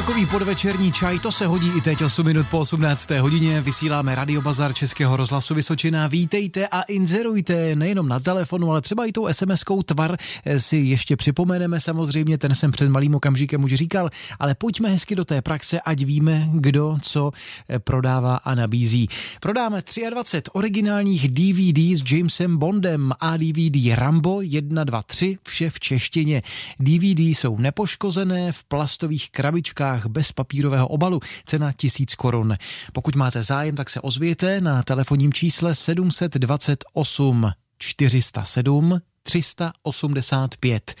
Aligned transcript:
Takový 0.00 0.26
podvečerní 0.26 0.92
čaj, 0.92 1.18
to 1.18 1.32
se 1.32 1.46
hodí 1.46 1.72
i 1.76 1.80
teď 1.80 2.02
8 2.02 2.26
minut 2.26 2.46
po 2.50 2.58
18. 2.58 3.10
hodině. 3.10 3.60
Vysíláme 3.60 4.14
Radio 4.14 4.42
Bazar 4.42 4.74
Českého 4.74 5.16
rozhlasu 5.16 5.54
Vysočina. 5.54 6.06
Vítejte 6.06 6.68
a 6.68 6.82
inzerujte 6.82 7.76
nejenom 7.76 8.08
na 8.08 8.20
telefonu, 8.20 8.70
ale 8.70 8.80
třeba 8.80 9.06
i 9.06 9.12
tou 9.12 9.26
SMS-kou 9.26 9.82
tvar 9.82 10.16
si 10.58 10.76
ještě 10.76 11.16
připomeneme 11.16 11.80
samozřejmě, 11.80 12.38
ten 12.38 12.54
jsem 12.54 12.70
před 12.70 12.88
malým 12.88 13.14
okamžikem 13.14 13.64
už 13.64 13.74
říkal, 13.74 14.10
ale 14.38 14.54
pojďme 14.54 14.88
hezky 14.88 15.14
do 15.14 15.24
té 15.24 15.42
praxe, 15.42 15.80
ať 15.80 16.04
víme, 16.04 16.48
kdo 16.52 16.96
co 17.02 17.30
prodává 17.78 18.36
a 18.36 18.54
nabízí. 18.54 19.08
Prodáme 19.40 19.82
23 20.10 20.50
originálních 20.52 21.28
DVD 21.28 21.78
s 21.78 22.12
Jamesem 22.12 22.56
Bondem 22.56 23.12
a 23.20 23.36
DVD 23.36 23.94
Rambo 23.94 24.40
1, 24.40 24.84
2, 24.84 25.02
3, 25.02 25.36
vše 25.48 25.70
v 25.70 25.80
češtině. 25.80 26.42
DVD 26.78 27.20
jsou 27.20 27.58
nepoškozené 27.58 28.52
v 28.52 28.64
plastových 28.64 29.30
krabičkách 29.30 29.89
krabičkách 29.90 30.06
bez 30.06 30.32
papírového 30.32 30.88
obalu. 30.88 31.20
Cena 31.46 31.72
1000 31.72 32.14
korun. 32.14 32.56
Pokud 32.92 33.16
máte 33.16 33.42
zájem, 33.42 33.76
tak 33.76 33.90
se 33.90 34.00
ozvěte 34.00 34.60
na 34.60 34.82
telefonním 34.82 35.32
čísle 35.32 35.74
728 35.74 37.50
407 37.78 39.00
385. 39.22 40.94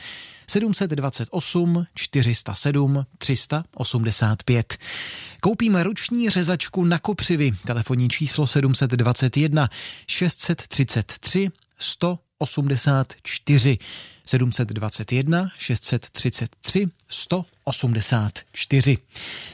728 0.48 1.86
407 1.94 3.06
385. 3.18 4.78
Koupíme 5.40 5.82
ruční 5.82 6.30
řezačku 6.30 6.84
na 6.84 6.98
kopřivy. 6.98 7.52
Telefonní 7.66 8.08
číslo 8.08 8.46
721 8.46 9.68
633 10.06 11.48
184. 11.78 13.78
721 14.26 15.48
633 15.58 16.86
184. 17.08 17.59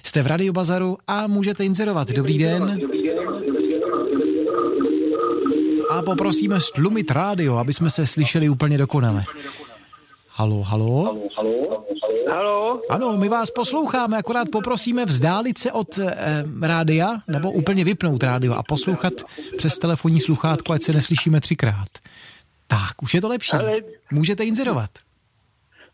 Jste 0.02 0.22
v 0.22 0.26
Radio 0.26 0.52
Bazaru 0.52 0.98
a 1.06 1.26
můžete 1.26 1.64
inzerovat. 1.64 2.10
Dobrý 2.10 2.38
den. 2.38 2.80
A 5.90 6.02
poprosíme 6.02 6.60
stlumit 6.60 7.10
rádio, 7.10 7.56
aby 7.56 7.72
jsme 7.72 7.90
se 7.90 8.06
slyšeli 8.06 8.48
úplně 8.48 8.78
dokonale. 8.78 9.24
Halo, 10.28 10.62
halo. 10.62 11.18
Halo? 12.32 12.80
Ano, 12.90 13.16
my 13.16 13.28
vás 13.28 13.50
posloucháme, 13.50 14.16
akorát 14.16 14.48
poprosíme 14.52 15.04
vzdálit 15.04 15.58
se 15.58 15.72
od 15.72 15.98
e, 15.98 16.14
rádia, 16.62 17.18
nebo 17.28 17.50
úplně 17.50 17.84
vypnout 17.84 18.22
rádio 18.22 18.54
a 18.54 18.62
poslouchat 18.62 19.12
přes 19.56 19.78
telefonní 19.78 20.20
sluchátko, 20.20 20.72
ať 20.72 20.82
se 20.82 20.92
neslyšíme 20.92 21.40
třikrát. 21.40 21.88
Tak, 22.66 23.02
už 23.02 23.14
je 23.14 23.20
to 23.20 23.28
lepší. 23.28 23.56
Můžete 24.12 24.44
inzerovat. 24.44 24.90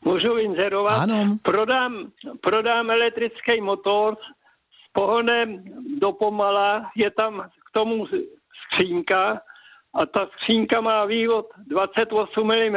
Můžu 0.05 0.36
inzerovat? 0.36 0.98
Ano. 1.03 1.39
Prodám, 1.42 2.12
prodám 2.41 2.91
elektrický 2.91 3.61
motor 3.61 4.17
s 4.86 4.92
pohonem 4.92 5.64
do 5.98 6.12
pomala, 6.12 6.91
je 6.97 7.11
tam 7.11 7.50
k 7.69 7.72
tomu 7.72 8.06
skřínka 8.64 9.41
a 9.95 10.06
ta 10.06 10.27
skřínka 10.27 10.80
má 10.80 11.05
vývod 11.05 11.47
28 11.67 12.47
mm 12.47 12.77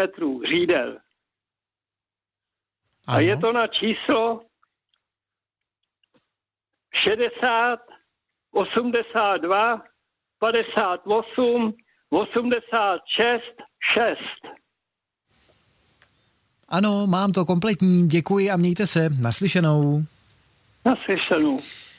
řídel. 0.50 0.90
Ano. 3.08 3.18
A 3.18 3.20
je 3.20 3.38
to 3.38 3.52
na 3.52 3.68
číslo 3.68 4.42
60 7.08 7.80
82 8.52 9.82
58 10.40 11.74
86 12.10 13.44
6. 13.96 14.55
Ano, 16.70 17.08
mám 17.08 17.32
to 17.32 17.46
kompletní, 17.46 18.08
děkuji 18.08 18.52
a 18.52 18.58
mějte 18.58 18.88
se. 18.88 19.10
Naslyšenou. 19.22 20.04
Naslyšenou. 20.86 21.58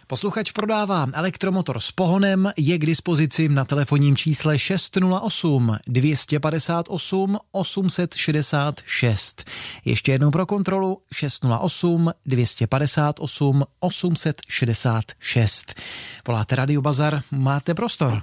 Posluchač 0.09 0.53
prodává 0.53 1.07
elektromotor 1.15 1.81
s 1.81 1.93
pohonem, 1.93 2.51
je 2.59 2.79
k 2.79 2.87
dispozici 2.87 3.49
na 3.49 3.65
telefonním 3.65 4.17
čísle 4.17 4.59
608 4.59 5.77
258 5.87 7.39
866. 7.53 9.51
Ještě 9.85 10.13
jednou 10.13 10.31
pro 10.31 10.47
kontrolu 10.47 10.99
608 11.15 12.11
258 12.27 13.65
866. 13.81 15.81
Voláte 16.27 16.57
Radio 16.57 16.83
Bazar, 16.83 17.21
máte 17.33 17.75
prostor. 17.75 18.23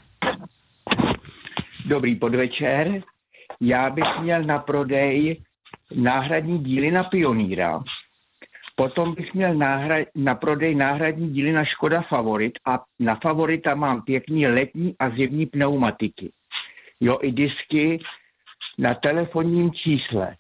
Dobrý 1.85 2.15
podvečer. 2.15 3.01
Já 3.61 3.89
bych 3.89 4.05
měl 4.21 4.43
na 4.43 4.59
prodej 4.59 5.41
náhradní 5.93 6.59
díly 6.59 6.91
na 6.91 7.03
Pioníra. 7.03 7.83
Potom 8.75 9.15
bych 9.15 9.33
měl 9.33 9.53
náhra- 9.53 10.05
na 10.15 10.35
prodej 10.35 10.75
náhradní 10.75 11.33
díly 11.33 11.51
na 11.51 11.65
Škoda 11.65 12.01
Favorit 12.01 12.53
a 12.67 12.83
na 12.99 13.19
Favorita 13.23 13.75
mám 13.75 14.01
pěkný 14.01 14.47
letní 14.47 14.95
a 14.99 15.09
zimní 15.09 15.45
pneumatiky. 15.45 16.31
Jo, 16.99 17.17
i 17.21 17.31
disky 17.31 17.99
na 18.77 18.93
telefonním 18.93 19.71
čísle 19.71 20.35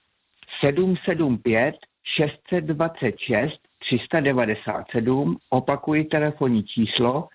775 0.65 1.75
626 2.17 3.59
397, 3.79 5.37
opakuji 5.49 6.03
telefonní 6.03 6.63
číslo 6.63 7.27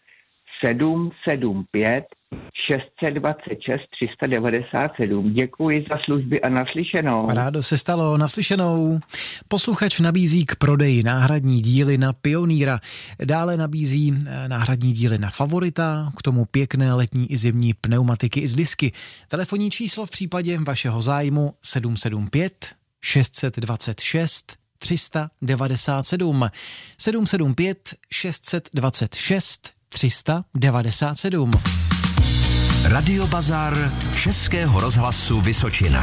775 0.64 2.04
626 2.70 3.80
397. 3.90 5.32
Děkuji 5.32 5.84
za 5.90 5.98
služby 6.04 6.40
a 6.40 6.48
naslyšenou. 6.48 7.28
Rádo 7.30 7.62
se 7.62 7.78
stalo 7.78 8.18
naslyšenou. 8.18 9.00
Posluchač 9.48 10.00
nabízí 10.00 10.46
k 10.46 10.56
prodeji 10.56 11.02
náhradní 11.02 11.62
díly 11.62 11.98
na 11.98 12.12
Pioníra. 12.12 12.80
Dále 13.24 13.56
nabízí 13.56 14.18
eh, 14.26 14.48
náhradní 14.48 14.92
díly 14.92 15.18
na 15.18 15.30
Favorita, 15.30 16.12
k 16.16 16.22
tomu 16.22 16.44
pěkné 16.44 16.92
letní 16.92 17.32
i 17.32 17.36
zimní 17.36 17.74
pneumatiky 17.74 18.40
i 18.40 18.48
z 18.48 18.54
disky. 18.54 18.92
Telefonní 19.28 19.70
číslo 19.70 20.06
v 20.06 20.10
případě 20.10 20.58
vašeho 20.58 21.02
zájmu 21.02 21.54
775 21.62 22.52
626 23.02 24.56
397 24.78 26.50
775 26.98 27.78
626 28.10 29.72
397. 29.88 31.50
Radio 32.86 33.26
Bazar 33.26 33.72
Českého 34.22 34.80
rozhlasu 34.80 35.40
Vysočina. 35.40 36.00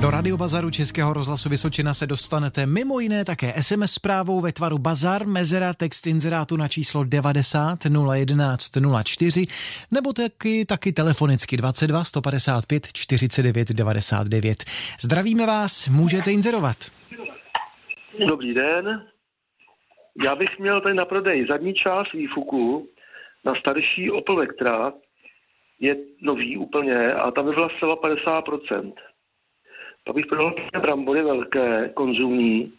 Do 0.00 0.10
Radiobazaru 0.10 0.70
Českého 0.70 1.12
rozhlasu 1.12 1.48
Vysočina 1.48 1.94
se 1.94 2.06
dostanete 2.06 2.66
mimo 2.66 3.00
jiné 3.00 3.24
také 3.24 3.52
SMS 3.62 3.92
zprávou 3.92 4.40
ve 4.40 4.52
tvaru 4.52 4.78
Bazar, 4.78 5.26
mezera, 5.26 5.74
text 5.74 6.06
inzerátu 6.06 6.56
na 6.56 6.68
číslo 6.68 7.04
90 7.04 7.78
011 8.14 8.70
04 9.04 9.46
nebo 9.90 10.12
taky, 10.12 10.64
taky 10.64 10.92
telefonicky 10.92 11.56
22 11.56 12.04
155 12.04 12.86
49 12.92 13.68
99. 13.68 14.64
Zdravíme 15.00 15.46
vás, 15.46 15.88
můžete 15.88 16.32
inzerovat. 16.32 16.76
Dobrý 18.28 18.54
den, 18.54 19.02
já 20.26 20.36
bych 20.36 20.58
měl 20.58 20.80
tady 20.80 20.94
na 20.94 21.04
prodej 21.04 21.46
zadní 21.50 21.74
část 21.74 22.12
výfuku 22.12 22.88
na 23.44 23.54
starší 23.54 24.10
Opel 24.10 24.36
Vectra, 24.36 24.92
je 25.80 25.96
nový 26.20 26.56
úplně 26.56 27.12
a 27.12 27.30
ta 27.30 27.42
by 27.42 27.50
byla 27.50 27.68
zcela 27.76 27.96
50%. 27.96 28.92
Pak 30.04 30.14
bych 30.14 30.26
prodal 30.26 30.54
brambory 30.80 31.22
velké, 31.22 31.90
konzumní, 31.94 32.72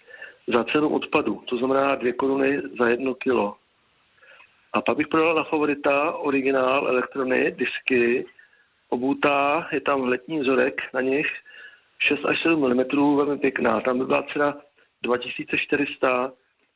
za 0.53 0.63
cenu 0.63 0.89
odpadu, 0.89 1.41
to 1.45 1.57
znamená 1.57 1.95
dvě 1.95 2.13
koruny 2.13 2.61
za 2.79 2.89
jedno 2.89 3.15
kilo. 3.15 3.55
A 4.73 4.81
pak 4.81 4.97
bych 4.97 5.07
prodal 5.07 5.35
na 5.35 5.43
favorita 5.43 6.11
originál 6.11 6.87
elektrony, 6.87 7.51
disky, 7.51 8.25
obutá, 8.89 9.67
je 9.71 9.81
tam 9.81 10.03
letní 10.03 10.39
vzorek 10.39 10.81
na 10.93 11.01
nich, 11.01 11.27
6 11.99 12.25
až 12.25 12.41
7 12.41 12.73
mm, 12.73 13.17
velmi 13.17 13.37
pěkná. 13.37 13.81
Tam 13.81 13.99
by 13.99 14.05
byla 14.05 14.23
cena 14.33 14.57
2400 15.03 16.31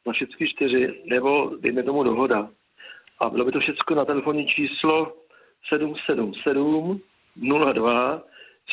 na 0.06 0.14
všechny 0.14 0.48
čtyři, 0.48 1.02
nebo 1.06 1.52
dejme 1.60 1.84
tomu 1.84 2.04
dohoda. 2.04 2.50
A 3.24 3.30
bylo 3.30 3.46
by 3.46 3.52
to 3.52 3.60
všechno 3.60 3.96
na 3.96 4.06
telefonní 4.06 4.48
číslo 4.48 5.14
777 5.70 7.02
02 7.74 8.22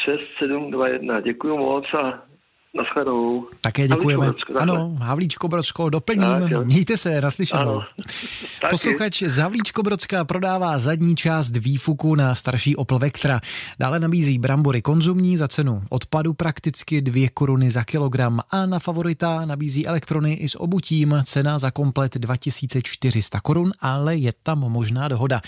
6721. 0.04 1.20
Děkuji 1.20 1.56
moc 1.58 1.84
a 2.04 2.29
Naschledanou. 2.74 3.46
Také 3.60 3.88
děkujeme. 3.88 4.26
Havlíčko, 4.26 4.58
ano, 4.58 4.96
Havlíčko 5.00 5.48
Brodsko, 5.48 5.90
doplním. 5.90 6.22
Tak, 6.22 6.66
Mějte 6.66 6.96
se, 6.96 7.20
naslyšenou. 7.20 7.82
Posluchač 8.70 9.22
z 9.22 9.38
Havlíčko 9.38 9.82
Brodská 9.82 10.24
prodává 10.24 10.78
zadní 10.78 11.16
část 11.16 11.56
výfuku 11.56 12.14
na 12.14 12.34
starší 12.34 12.76
Opel 12.76 12.98
Vectra. 12.98 13.40
Dále 13.78 14.00
nabízí 14.00 14.38
brambory 14.38 14.82
konzumní 14.82 15.36
za 15.36 15.48
cenu 15.48 15.82
odpadu 15.88 16.34
prakticky 16.34 17.02
2 17.02 17.28
koruny 17.34 17.70
za 17.70 17.84
kilogram 17.84 18.40
a 18.50 18.66
na 18.66 18.78
favorita 18.78 19.44
nabízí 19.44 19.86
elektrony 19.86 20.32
i 20.32 20.48
s 20.48 20.60
obutím. 20.60 21.14
Cena 21.24 21.58
za 21.58 21.70
komplet 21.70 22.14
2400 22.16 23.40
korun, 23.40 23.72
ale 23.80 24.16
je 24.16 24.32
tam 24.42 24.58
možná 24.58 25.08
dohoda. 25.08 25.40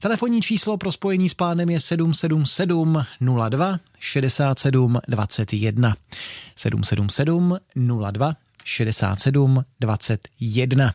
Telefonní 0.00 0.40
číslo 0.40 0.76
pro 0.76 0.92
spojení 0.92 1.28
s 1.28 1.34
pánem 1.34 1.70
je 1.70 1.80
777 1.80 3.04
02 3.50 3.78
67 4.00 4.98
21. 5.08 5.94
777 6.56 7.58
02 7.74 8.32
67 8.64 9.64
21. 9.80 10.90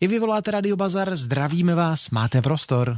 I 0.00 0.06
vy 0.06 0.18
voláte 0.18 0.50
Radio 0.50 0.76
Bazar, 0.76 1.16
zdravíme 1.16 1.74
vás, 1.74 2.10
máte 2.10 2.42
prostor. 2.42 2.96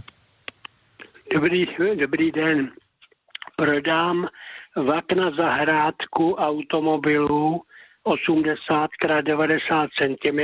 Dobrý, 1.35 1.62
dobrý 2.00 2.32
den. 2.32 2.70
Prodám 3.56 4.29
vak 4.76 5.12
na 5.12 5.31
zahrádku 5.31 6.35
automobilů 6.35 7.62
80 8.02 8.90
x 9.05 9.25
90 9.25 9.88
cm, 10.02 10.40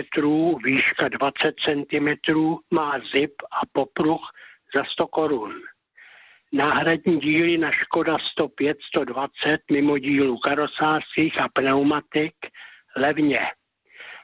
výška 0.64 1.08
20 1.08 1.54
cm, 1.66 2.34
má 2.70 2.98
zip 3.14 3.34
a 3.50 3.66
popruh 3.72 4.20
za 4.76 4.82
100 4.92 5.06
korun. 5.06 5.52
Náhradní 6.54 7.20
díly 7.20 7.58
na 7.58 7.70
Škoda 7.70 8.16
105, 8.32 8.76
120 8.88 9.60
mimo 9.72 9.98
dílů 9.98 10.38
karosářských 10.38 11.40
a 11.40 11.48
pneumatik 11.48 12.34
levně. 12.96 13.40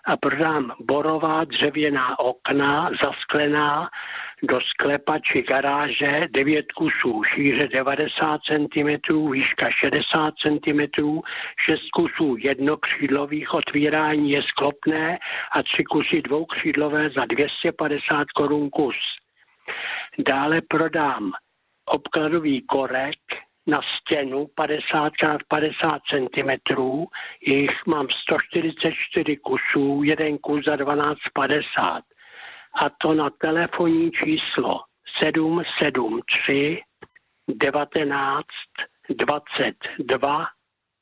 A 0.07 0.17
prodám 0.17 0.73
borová 0.81 1.45
dřevěná 1.45 2.19
okna, 2.19 2.91
zasklená 3.05 3.91
do 4.43 4.61
sklepa 4.61 5.19
či 5.19 5.43
garáže 5.43 6.29
9 6.31 6.73
kusů, 6.73 7.23
šíře 7.35 7.69
90 7.75 8.41
cm, 8.47 9.31
výška 9.31 9.71
60 9.71 10.35
cm, 10.47 10.81
6 11.69 11.81
kusů 11.93 12.37
jednokřídlových 12.39 13.55
otvírání 13.55 14.31
je 14.31 14.43
sklopné 14.43 15.19
a 15.53 15.63
3 15.63 15.85
kusy 15.85 16.23
dvoukřídlové 16.23 17.11
za 17.11 17.25
250 17.25 18.31
korun 18.35 18.71
kus. 18.71 18.97
Dále 20.29 20.61
prodám 20.69 21.33
obkladový 21.91 22.63
korek 22.63 23.19
na 23.67 23.81
stěnu 23.99 24.47
50 24.55 25.07
x 25.07 25.45
50 25.49 26.01
cm, 26.11 26.51
jich 27.47 27.87
mám 27.87 28.07
144 28.23 29.37
kusů, 29.37 30.03
jeden 30.05 30.39
kus 30.39 30.65
za 30.69 30.77
12,50 30.77 32.03
a 32.85 32.91
to 33.03 33.15
na 33.15 33.31
telefonní 33.31 34.11
číslo 34.11 34.81
773 35.23 36.83
19 37.49 38.47
22 39.09 40.47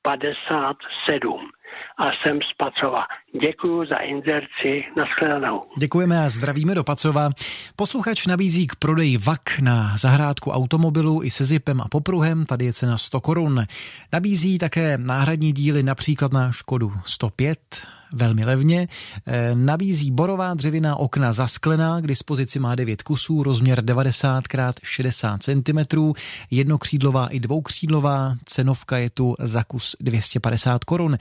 57 0.03 1.51
a 1.99 2.05
jsem 2.05 2.39
z 2.43 2.57
Pacova. 2.57 3.03
Děkuji 3.43 3.87
za 3.91 3.97
inzerci. 3.97 4.85
Naschledanou. 4.97 5.61
Děkujeme 5.79 6.25
a 6.25 6.29
zdravíme 6.29 6.75
do 6.75 6.85
Pacova. 6.85 7.31
Posluchač 7.77 8.27
nabízí 8.27 8.67
k 8.67 8.77
prodeji 8.77 9.19
VAK 9.19 9.59
na 9.61 9.97
zahrádku 9.97 10.51
automobilu 10.51 11.23
i 11.23 11.31
se 11.31 11.45
zipem 11.45 11.81
a 11.81 11.89
popruhem. 11.89 12.47
Tady 12.47 12.65
je 12.65 12.73
cena 12.73 12.99
100 12.99 13.21
korun. 13.21 13.65
Nabízí 14.13 14.59
také 14.59 14.99
náhradní 14.99 15.53
díly 15.53 15.83
například 15.83 16.33
na 16.33 16.53
Škodu 16.53 16.93
105, 17.05 17.59
velmi 18.13 18.45
levně. 18.45 18.89
Eh, 19.27 19.55
nabízí 19.55 20.11
borová 20.11 20.55
dřevěná 20.55 20.97
okna 20.97 21.33
zasklená, 21.33 22.01
k 22.01 22.07
dispozici 22.07 22.59
má 22.59 22.75
9 22.75 23.03
kusů, 23.03 23.43
rozměr 23.43 23.85
90 23.85 24.45
x 24.45 24.83
60 24.83 25.43
cm, 25.43 26.13
jednokřídlová 26.51 27.27
i 27.27 27.41
dvoukřídlová, 27.41 28.35
cenovka 28.45 28.99
je 28.99 29.11
tu 29.11 29.35
za 29.39 29.65
kus 29.65 29.97
250 30.01 30.85
korun. 30.85 31.17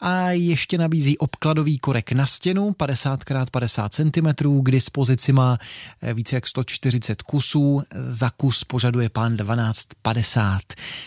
A 0.00 0.30
ještě 0.30 0.78
nabízí 0.78 1.18
obkladový 1.18 1.78
korek 1.78 2.12
na 2.12 2.26
stěnu 2.26 2.72
50 2.72 3.20
x 3.30 3.50
50 3.50 3.94
cm, 3.94 4.62
k 4.62 4.70
dispozici 4.70 5.32
má 5.32 5.58
eh, 6.02 6.14
více 6.14 6.36
jak 6.36 6.46
140 6.46 7.22
kusů, 7.22 7.82
za 7.94 8.30
kus 8.30 8.64
požaduje 8.64 9.08
pán 9.08 9.36
12,50. 9.36 10.58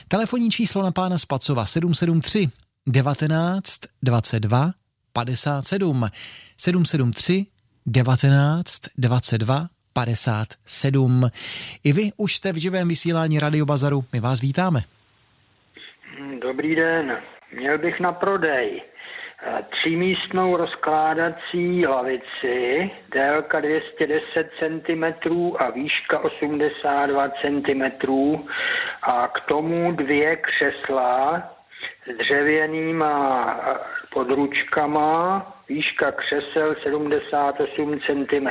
Telefonní 0.08 0.52
číslo 0.52 0.84
na 0.84 0.92
pána 0.92 1.18
Spacova 1.18 1.66
773 1.66 2.50
19 2.88 3.80
22 4.04 4.72
57 5.14 6.10
773 6.58 7.46
19 7.86 8.82
22 8.98 9.68
57. 9.94 11.30
I 11.84 11.94
vy 11.94 12.12
už 12.18 12.36
jste 12.36 12.54
v 12.54 12.56
živém 12.56 12.88
vysílání 12.88 13.40
Radio 13.40 13.66
Bazaru. 13.66 14.06
My 14.14 14.20
vás 14.20 14.42
vítáme. 14.42 14.84
Dobrý 16.42 16.76
den. 16.76 17.12
Měl 17.54 17.78
bych 17.78 18.00
na 18.00 18.12
prodej 18.12 18.82
eh, 18.82 19.66
třímístnou 19.70 20.58
rozkládací 20.58 21.88
lavici, 21.88 22.92
délka 23.12 23.60
210 23.60 24.50
cm 24.60 25.04
a 25.60 25.70
výška 25.70 26.20
82 26.20 27.30
cm 27.30 27.84
a 29.04 29.28
k 29.28 29.42
tomu 29.42 29.92
dvě 29.92 30.36
křesla 30.36 31.44
s 32.06 32.18
dřevěnýma 32.18 33.60
područkama, 34.14 35.46
výška 35.70 36.12
křesel 36.12 36.76
78 36.84 38.00
cm. 38.00 38.48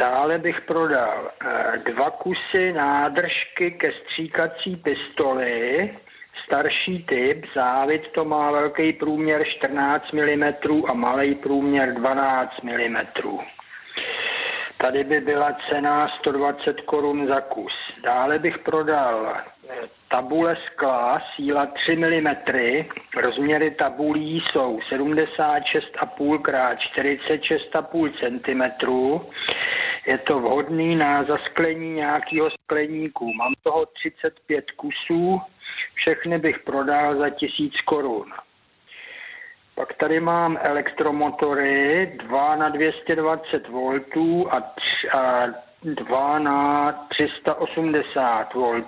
Dále 0.00 0.38
bych 0.38 0.60
prodal 0.60 1.30
eh, 1.30 1.78
dva 1.92 2.10
kusy 2.10 2.72
nádržky 2.72 3.70
ke 3.70 3.92
stříkací 3.92 4.76
pistoli, 4.76 5.90
starší 6.48 7.04
typ, 7.04 7.46
závit 7.54 8.02
to 8.14 8.24
má 8.24 8.50
velký 8.50 8.92
průměr 8.92 9.44
14 9.58 10.12
mm 10.12 10.44
a 10.90 10.94
malý 10.94 11.34
průměr 11.34 11.94
12 11.94 12.62
mm. 12.62 12.96
Tady 14.76 15.04
by 15.04 15.20
byla 15.20 15.56
cena 15.70 16.08
120 16.18 16.80
korun 16.80 17.26
za 17.26 17.40
kus. 17.40 17.72
Dále 18.04 18.38
bych 18.38 18.58
prodal 18.58 19.36
eh, 19.36 19.74
tabule 20.08 20.56
skla, 20.66 21.18
síla 21.36 21.66
3 21.66 21.96
mm. 21.96 22.28
Rozměry 23.16 23.70
tabulí 23.70 24.42
jsou 24.52 24.78
76,5 24.92 26.72
x 26.72 26.82
46,5 26.98 28.12
cm. 28.20 28.62
Je 30.08 30.18
to 30.18 30.40
vhodný 30.40 30.96
na 30.96 31.24
zasklení 31.24 31.92
nějakého 31.94 32.50
skleníku. 32.50 33.32
Mám 33.34 33.52
toho 33.62 33.86
35 33.86 34.70
kusů, 34.70 35.40
všechny 35.94 36.38
bych 36.38 36.58
prodal 36.58 37.18
za 37.18 37.30
1000 37.30 37.80
korun. 37.84 38.32
Pak 39.74 39.94
tady 39.94 40.20
mám 40.20 40.58
elektromotory, 40.60 42.06
2 42.06 42.56
na 42.56 42.68
220 42.68 43.68
V 43.68 44.46
a, 44.50 44.60
tři, 44.60 45.10
a 45.18 45.46
2 45.82 46.38
na 46.38 46.92
380 47.08 48.54
V. 48.54 48.82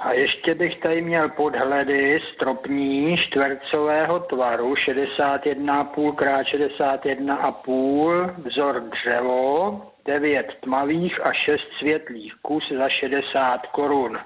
A 0.00 0.12
ještě 0.12 0.54
bych 0.54 0.80
tady 0.80 1.02
měl 1.02 1.28
podhledy 1.28 2.20
stropní 2.34 3.16
čtvercového 3.18 4.20
tvaru 4.20 4.74
61,5 4.74 6.12
x 6.12 6.52
61,5 6.52 8.34
vzor 8.44 8.80
dřevo, 8.80 9.91
9 10.04 10.46
tmavých 10.60 11.26
a 11.26 11.32
6 11.32 11.60
světlých 11.78 12.34
kus 12.42 12.72
za 12.78 12.88
60 12.88 13.66
korun. 13.66 14.18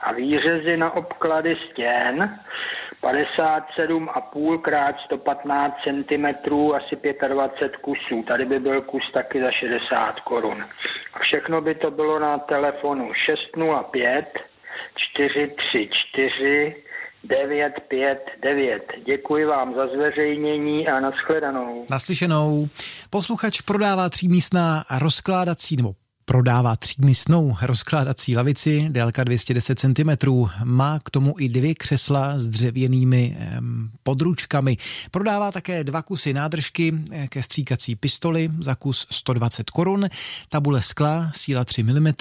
A 0.00 0.12
výřezy 0.12 0.76
na 0.76 0.90
obklady 0.90 1.56
stěn 1.70 2.38
57,5 3.02 4.90
x 4.90 5.00
115 5.04 5.74
cm, 5.84 6.26
asi 6.74 6.96
25 7.28 7.76
kusů. 7.76 8.22
Tady 8.22 8.44
by 8.44 8.58
byl 8.58 8.82
kus 8.82 9.12
taky 9.12 9.40
za 9.42 9.50
60 9.50 10.20
korun. 10.20 10.64
A 11.14 11.18
všechno 11.18 11.60
by 11.60 11.74
to 11.74 11.90
bylo 11.90 12.18
na 12.18 12.38
telefonu 12.38 13.12
605 13.14 14.38
434 14.96 16.89
959. 17.24 18.82
Děkuji 19.06 19.44
vám 19.44 19.74
za 19.74 19.86
zveřejnění 19.86 20.88
a 20.88 21.00
nashledanou. 21.00 21.86
Naslyšenou. 21.90 22.68
Posluchač 23.10 23.60
prodává 23.60 24.08
třímístná 24.08 24.84
rozkládací 25.00 25.76
nebo 25.76 25.94
Prodává 26.30 26.76
třímístnou 26.76 27.56
rozkládací 27.62 28.36
lavici, 28.36 28.86
délka 28.88 29.24
210 29.24 29.78
cm. 29.78 30.10
Má 30.64 30.98
k 31.04 31.10
tomu 31.10 31.34
i 31.38 31.48
dvě 31.48 31.74
křesla 31.74 32.38
s 32.38 32.46
dřevěnými 32.46 33.36
područkami. 34.02 34.76
Prodává 35.10 35.52
také 35.52 35.84
dva 35.84 36.02
kusy 36.02 36.34
nádržky 36.34 36.94
eh, 37.12 37.28
ke 37.28 37.42
stříkací 37.42 37.96
pistoli 37.96 38.50
za 38.60 38.74
kus 38.74 39.06
120 39.10 39.70
korun. 39.70 40.08
Tabule 40.48 40.82
skla, 40.82 41.30
síla 41.34 41.64
3 41.64 41.82
mm, 41.82 42.12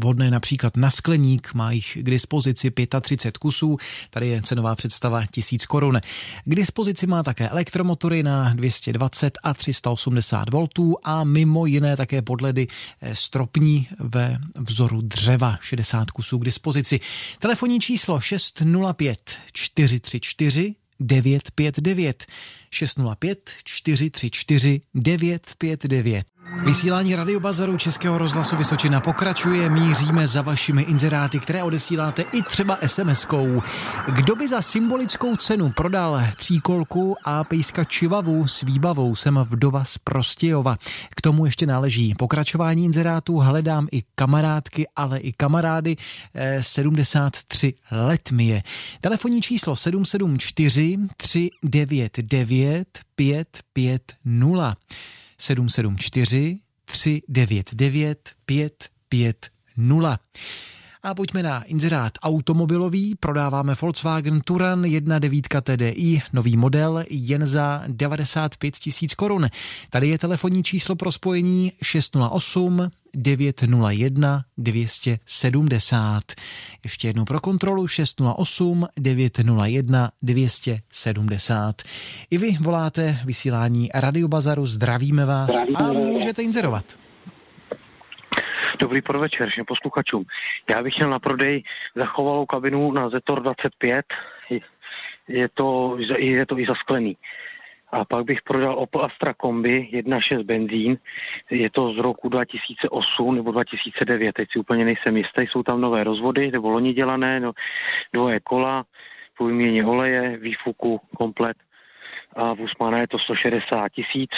vhodné 0.00 0.30
například 0.30 0.76
na 0.76 0.90
skleník, 0.90 1.54
má 1.54 1.72
jich 1.72 1.98
k 2.00 2.10
dispozici 2.10 2.70
35 3.00 3.38
kusů. 3.38 3.76
Tady 4.10 4.28
je 4.28 4.42
cenová 4.42 4.74
představa 4.74 5.26
1000 5.26 5.66
korun. 5.66 6.00
K 6.44 6.54
dispozici 6.54 7.06
má 7.06 7.22
také 7.22 7.48
elektromotory 7.48 8.22
na 8.22 8.54
220 8.54 9.38
a 9.42 9.54
380 9.54 10.50
V 10.50 10.68
a 11.04 11.24
mimo 11.24 11.66
jiné 11.66 11.96
také 11.96 12.22
podledy 12.22 12.66
eh, 13.00 13.14
stropní 13.14 13.88
ve 13.98 14.38
vzoru 14.54 15.00
dřeva, 15.00 15.58
60 15.60 16.10
kusů 16.10 16.38
k 16.38 16.44
dispozici. 16.44 17.00
Telefonní 17.38 17.80
číslo 17.80 18.20
605 18.20 19.34
434 19.52 20.67
959 20.98 22.24
605 22.70 23.56
434 23.64 24.80
959. 24.92 26.37
Vysílání 26.56 27.14
radiobazaru 27.14 27.76
Českého 27.76 28.18
rozhlasu 28.18 28.56
Vysočina 28.56 29.00
pokračuje. 29.00 29.70
Míříme 29.70 30.26
za 30.26 30.42
vašimi 30.42 30.82
inzeráty, 30.82 31.38
které 31.40 31.62
odesíláte 31.62 32.22
i 32.22 32.42
třeba 32.42 32.78
SMS-kou. 32.86 33.62
Kdo 34.12 34.36
by 34.36 34.48
za 34.48 34.62
symbolickou 34.62 35.36
cenu 35.36 35.72
prodal 35.72 36.20
tříkolku 36.36 37.16
a 37.24 37.44
pejska 37.44 37.84
čivavu 37.84 38.46
s 38.46 38.62
výbavou? 38.62 39.16
Jsem 39.16 39.38
vdova 39.48 39.84
z 39.84 39.98
Prostějova. 39.98 40.76
K 41.16 41.20
tomu 41.20 41.46
ještě 41.46 41.66
náleží 41.66 42.14
pokračování 42.14 42.84
inzerátů. 42.84 43.38
Hledám 43.38 43.88
i 43.92 44.02
kamarádky, 44.14 44.86
ale 44.96 45.18
i 45.18 45.32
kamarády. 45.32 45.96
73 46.60 47.74
eh, 47.92 47.96
let 47.96 48.30
mi 48.32 48.44
je. 48.44 48.62
Telefonní 49.00 49.42
číslo 49.42 49.76
774 49.76 50.98
399 51.16 52.88
550. 53.14 54.76
774 55.38 56.60
399 56.86 58.36
550. 58.46 60.20
A 61.02 61.14
pojďme 61.14 61.42
na 61.42 61.62
inzerát 61.62 62.12
automobilový. 62.22 63.14
Prodáváme 63.14 63.74
Volkswagen 63.82 64.40
Turan 64.40 64.82
1.9 64.82 65.62
TDI, 65.62 66.22
nový 66.32 66.56
model, 66.56 67.04
jen 67.10 67.46
za 67.46 67.82
95 67.86 68.74
tisíc 68.74 69.14
korun. 69.14 69.46
Tady 69.90 70.08
je 70.08 70.18
telefonní 70.18 70.62
číslo 70.62 70.96
pro 70.96 71.12
spojení 71.12 71.72
608 71.82 72.90
901 73.14 74.44
270. 74.58 76.22
Ještě 76.84 77.08
jednou 77.08 77.24
pro 77.24 77.40
kontrolu 77.40 77.86
608 77.86 78.86
901 78.96 80.10
270. 80.22 81.82
I 82.30 82.38
vy 82.38 82.56
voláte 82.60 83.20
vysílání 83.24 83.90
Radiobazaru, 83.94 84.66
zdravíme 84.66 85.26
vás 85.26 85.50
a 85.74 85.92
můžete 85.92 86.42
inzerovat. 86.42 87.07
Dobrý 88.80 89.02
podvečer 89.02 89.48
všem 89.50 89.64
posluchačům. 89.64 90.24
Já 90.74 90.82
bych 90.82 90.96
měl 90.98 91.10
na 91.10 91.18
prodej 91.18 91.62
zachovalou 91.94 92.46
kabinu 92.46 92.92
na 92.92 93.08
Zetor 93.08 93.42
25. 93.42 94.06
Je 95.28 95.48
to, 95.54 95.96
je 96.18 96.46
to 96.46 96.58
i 96.58 96.66
zasklený. 96.66 97.16
A 97.92 98.04
pak 98.04 98.24
bych 98.24 98.42
prodal 98.42 98.78
Opel 98.78 99.04
Astra 99.04 99.34
Kombi 99.34 99.88
1.6 99.92 100.44
benzín. 100.44 100.98
Je 101.50 101.70
to 101.70 101.92
z 101.92 101.98
roku 101.98 102.28
2008 102.28 103.34
nebo 103.34 103.52
2009, 103.52 104.32
teď 104.32 104.48
si 104.52 104.58
úplně 104.58 104.84
nejsem 104.84 105.16
jistý. 105.16 105.46
Jsou 105.46 105.62
tam 105.62 105.80
nové 105.80 106.04
rozvody, 106.04 106.50
nebo 106.50 106.70
loni 106.70 106.92
dělané, 106.92 107.40
no, 107.40 107.52
dvoje 108.12 108.40
kola, 108.40 108.84
po 109.38 109.44
oleje, 109.84 110.36
výfuku, 110.36 111.00
komplet. 111.16 111.56
A 112.36 112.54
v 112.54 112.60
Usmana 112.60 112.98
je 112.98 113.08
to 113.08 113.18
160 113.18 113.88
tisíc 113.88 114.30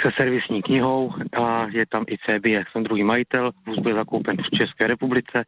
se 0.00 0.10
servisní 0.20 0.62
knihou 0.62 1.12
a 1.42 1.66
je 1.70 1.86
tam 1.86 2.04
i 2.08 2.18
CBS, 2.18 2.72
jsem 2.72 2.84
druhý 2.84 3.04
majitel, 3.04 3.50
vůz 3.66 3.78
byl 3.78 3.94
zakoupen 3.94 4.36
v 4.36 4.58
České 4.58 4.86
republice, 4.86 5.44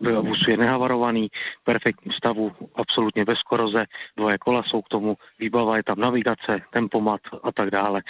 vůz 0.00 0.38
je 0.48 0.56
nehavarovaný, 0.56 1.28
v 1.60 1.64
perfektním 1.64 2.12
stavu, 2.12 2.52
absolutně 2.74 3.24
bez 3.24 3.42
koroze, 3.42 3.84
dvoje 4.16 4.38
kola 4.38 4.62
jsou 4.62 4.82
k 4.82 4.88
tomu, 4.88 5.16
výbava 5.38 5.76
je 5.76 5.82
tam 5.82 5.98
navigace, 5.98 6.62
tempomat 6.70 7.20
a 7.42 7.52
tak 7.52 7.70
dále. 7.70 8.02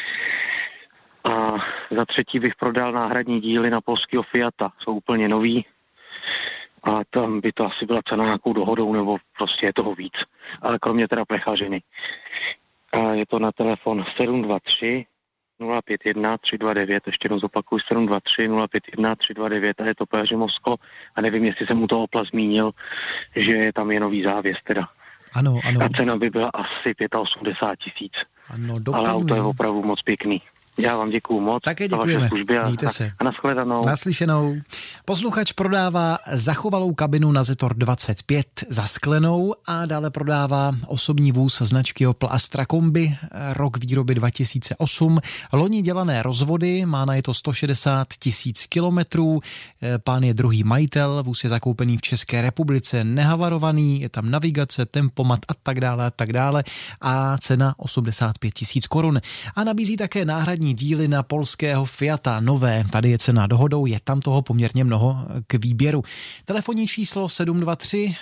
A 1.25 1.33
za 1.91 2.05
třetí 2.09 2.39
bych 2.39 2.55
prodal 2.61 2.93
náhradní 2.93 3.41
díly 3.41 3.71
na 3.71 3.81
polského 3.81 4.23
Fiata, 4.23 4.73
jsou 4.79 4.93
úplně 4.95 5.29
nový, 5.29 5.65
a 6.83 7.05
tam 7.11 7.41
by 7.41 7.53
to 7.53 7.65
asi 7.65 7.87
byla 7.87 8.01
cena 8.09 8.25
nějakou 8.25 8.53
dohodou, 8.53 8.93
nebo 8.93 9.17
prostě 9.37 9.67
je 9.67 9.73
toho 9.73 9.95
víc. 9.95 10.13
Ale 10.63 10.79
kromě 10.79 11.09
teda 11.09 11.25
plechařiny. 11.25 11.83
A 12.93 13.13
je 13.13 13.27
to 13.27 13.39
na 13.39 13.53
telefon 13.53 14.05
723 14.21 15.07
051 15.61 16.39
329, 16.39 17.07
ještě 17.07 17.27
jednou 17.27 17.39
zopakuju 17.39 17.79
723 17.89 18.49
051 18.49 19.15
329 19.15 19.81
a 19.81 19.85
je 19.87 19.95
to 19.95 20.07
Péře 20.07 20.37
Moskvo 20.37 20.75
a 21.15 21.21
nevím, 21.21 21.45
jestli 21.45 21.67
jsem 21.67 21.77
mu 21.77 21.87
to 21.87 22.03
opla 22.03 22.25
zmínil, 22.25 22.71
že 23.37 23.53
je 23.57 23.73
tam 23.73 23.91
je 23.91 24.01
nový 24.01 24.23
závěs 24.23 24.57
teda. 24.65 24.89
Ano, 25.35 25.61
ano. 25.65 25.81
A 25.83 25.89
cena 25.99 26.17
by 26.17 26.31
byla 26.31 26.51
asi 26.55 26.95
85 27.21 27.79
tisíc. 27.79 28.13
Ano, 28.55 28.75
Ale 28.93 29.09
auto 29.09 29.35
je 29.35 29.43
opravdu 29.43 29.83
moc 29.83 30.03
pěkný. 30.03 30.43
Já 30.79 30.97
vám 30.97 31.11
děkuju 31.11 31.41
moc. 31.41 31.63
Také 31.65 31.89
děkujeme. 31.89 32.29
Služby 32.29 32.59
a, 32.59 32.65
Mějte 32.65 32.89
se. 32.89 33.13
A 33.19 33.25
nashledanou. 33.25 33.87
Naslyšenou. 33.87 34.57
Posluchač 35.05 35.53
prodává 35.53 36.19
zachovalou 36.33 36.95
kabinu 36.95 37.33
na 37.33 37.45
Zetor 37.45 37.75
25 37.75 38.47
za 38.69 38.85
sklenou 38.85 39.55
a 39.67 39.87
dále 39.87 40.11
prodává 40.11 40.75
osobní 40.87 41.33
vůz 41.33 41.63
značky 41.63 42.07
Opel 42.07 42.29
Astra 42.33 42.67
Kombi, 42.67 43.17
rok 43.53 43.85
výroby 43.85 44.15
2008. 44.15 45.19
Loni 45.53 45.83
dělané 45.83 46.23
rozvody, 46.23 46.87
má 46.87 47.05
na 47.05 47.15
je 47.15 47.23
to 47.23 47.35
160 47.35 48.09
tisíc 48.19 48.67
kilometrů. 48.67 49.41
Pán 50.05 50.23
je 50.23 50.35
druhý 50.35 50.65
majitel, 50.65 51.23
vůz 51.23 51.45
je 51.45 51.51
zakoupený 51.51 51.97
v 51.97 52.03
České 52.03 52.43
republice, 52.43 53.05
nehavarovaný, 53.05 54.01
je 54.01 54.09
tam 54.09 54.31
navigace, 54.31 54.87
tempomat 54.87 55.41
a 55.49 55.55
tak 55.63 55.81
dále 55.81 56.07
a 56.07 56.11
tak 56.11 56.33
dále 56.33 56.65
a 57.01 57.39
cena 57.39 57.75
85 57.77 58.55
tisíc 58.55 58.87
korun. 58.87 59.21
A 59.57 59.65
nabízí 59.65 59.97
také 59.97 60.25
náhradní 60.25 60.70
díly 60.75 61.09
na 61.09 61.23
polského 61.23 61.85
Fiata 61.85 62.41
nové. 62.41 62.85
Tady 62.93 63.11
je 63.11 63.19
cena 63.19 63.47
dohodou, 63.47 63.87
je 63.87 64.01
tam 64.05 64.21
toho 64.21 64.43
poměrně 64.43 64.85
mnoho 64.85 65.17
k 65.47 65.55
výběru. 65.55 66.03
Telefonní 66.45 66.89
číslo 66.89 67.29
723 67.29 68.15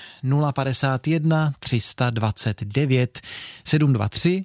051 0.55 1.53
329 1.59 3.21
723 3.65 4.45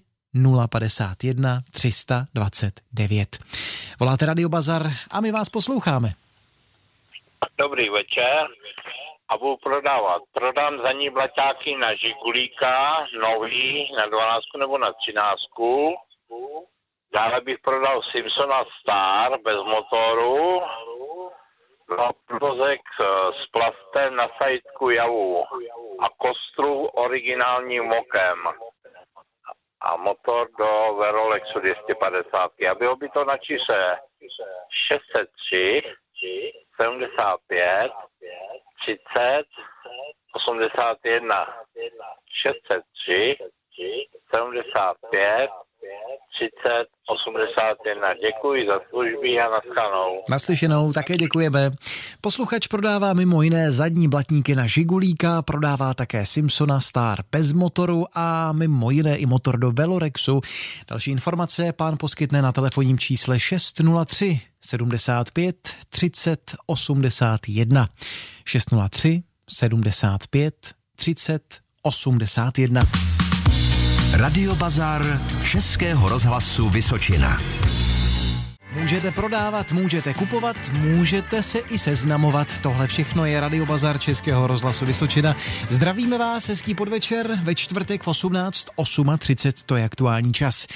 051 0.70 1.62
329. 1.72 3.38
Voláte 4.00 4.26
Radio 4.26 4.50
Bazar 4.50 4.92
a 5.12 5.22
my 5.22 5.32
vás 5.32 5.50
posloucháme. 5.50 6.10
Dobrý 7.58 7.90
večer 7.90 8.48
a 9.30 9.38
budu 9.38 9.58
prodávat. 9.58 10.22
Prodám 10.34 10.78
za 10.78 10.92
ní 10.92 11.10
blaťáky 11.10 11.76
na 11.76 11.90
Žigulíka, 12.02 12.74
nový, 13.22 13.88
na 14.00 14.06
12 14.08 14.44
nebo 14.60 14.78
na 14.78 14.94
13. 14.94 15.24
Dále 17.14 17.42
bych 17.42 17.60
prodal 17.60 18.02
Simpsona 18.02 18.64
Star 18.82 19.42
bez 19.42 19.58
motoru, 19.64 20.62
no, 21.90 22.10
vozek 22.42 22.82
s 23.34 23.52
plastem 23.52 24.16
na 24.16 24.28
sajtku 24.42 24.90
javu 24.90 25.46
a 26.00 26.10
kostru 26.18 26.86
originálním 26.86 27.84
mokem. 27.84 28.38
A 29.82 29.98
motor 29.98 30.50
do 30.58 30.96
Verolexu 30.96 31.60
250. 31.60 32.52
A 32.72 32.76
bylo 32.76 32.96
by 32.96 33.10
to 33.10 33.26
na 33.26 33.38
číse 33.38 33.98
603 34.90 35.82
75 36.82 37.92
30 38.86 39.46
81 40.34 41.48
603 42.46 43.38
75 44.36 45.50
30 45.50 45.63
81. 47.72 48.08
Děkuji 48.14 48.68
za 48.68 48.80
služby 48.90 49.40
a 49.40 49.50
naschanou. 49.50 50.24
Naslyšenou, 50.30 50.94
také 50.94 51.18
děkujeme. 51.18 51.72
Posluchač 52.22 52.68
prodává 52.68 53.14
mimo 53.14 53.42
jiné 53.42 53.72
zadní 53.72 54.08
blatníky 54.08 54.56
na 54.56 54.68
Žigulíka, 54.68 55.42
prodává 55.42 55.94
také 55.94 56.26
Simpsona 56.26 56.80
Star 56.80 57.20
bez 57.32 57.54
motoru 57.54 58.06
a 58.14 58.52
mimo 58.52 58.92
jiné 58.92 59.18
i 59.18 59.26
motor 59.26 59.58
do 59.58 59.72
Velorexu. 59.72 60.42
Další 60.90 61.12
informace 61.12 61.74
pán 61.74 61.98
poskytne 61.98 62.42
na 62.42 62.52
telefonním 62.52 62.98
čísle 62.98 63.40
603 63.40 64.42
75 64.62 65.56
30 65.90 66.52
81. 66.66 67.88
603 68.46 69.24
75 69.50 70.56
30 70.96 71.42
81. 71.82 73.13
Radio 74.14 74.56
Bazar 74.56 75.22
Českého 75.44 76.10
rozhlasu 76.10 76.70
Vysočina. 76.70 77.42
Můžete 78.74 79.12
prodávat, 79.12 79.72
můžete 79.72 80.14
kupovat, 80.14 80.56
můžete 80.72 81.44
se 81.44 81.60
i 81.60 81.78
seznamovat. 81.78 82.60
Tohle 82.60 82.88
všechno 82.88 83.26
je 83.26 83.40
Radio 83.40 83.66
Bazar 83.66 84.00
Českého 84.00 84.48
rozhlasu 84.48 84.86
Vysočina. 84.86 85.36
Zdravíme 85.70 86.18
vás, 86.18 86.48
hezký 86.48 86.76
podvečer 86.76 87.40
ve 87.44 87.56
čtvrtek 87.56 88.04
v 88.04 88.08
18, 88.08 88.68
8.30, 88.78 89.54
to 89.66 89.76
je 89.76 89.86
aktuální 89.86 90.34
čas. 90.34 90.68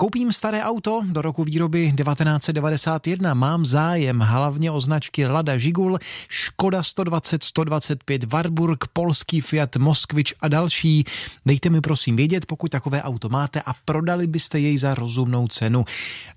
Koupím 0.00 0.32
staré 0.32 0.62
auto 0.62 1.02
do 1.06 1.22
roku 1.22 1.44
výroby 1.44 1.92
1991. 1.92 3.34
Mám 3.34 3.66
zájem 3.66 4.20
hlavně 4.20 4.70
o 4.70 4.80
značky 4.80 5.26
Lada 5.26 5.58
Žigul, 5.58 5.98
Škoda 6.28 6.82
120, 6.82 7.42
125, 7.42 8.24
Warburg, 8.24 8.84
polský 8.92 9.40
Fiat 9.40 9.76
Moskvič 9.76 10.34
a 10.40 10.48
další. 10.48 11.04
Dejte 11.46 11.70
mi 11.70 11.80
prosím 11.80 12.16
vědět, 12.16 12.46
pokud 12.46 12.70
takové 12.70 13.02
auto 13.02 13.28
máte 13.28 13.62
a 13.66 13.72
prodali 13.84 14.26
byste 14.26 14.60
jej 14.60 14.78
za 14.78 14.94
rozumnou 14.94 15.48
cenu. 15.48 15.84